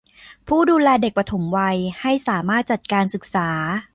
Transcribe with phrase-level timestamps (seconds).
[0.47, 3.49] ผู้ดูแลเด็กปฐมวัยให้สามารถจัดการศึกษา